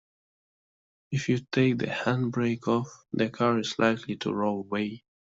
If 1.11 1.29
you 1.29 1.37
take 1.51 1.77
the 1.77 1.85
handbrake 1.85 2.67
off, 2.67 3.05
the 3.13 3.29
car 3.29 3.59
is 3.59 3.77
likely 3.77 4.15
to 4.15 4.33
roll 4.33 4.61
away 4.61 5.03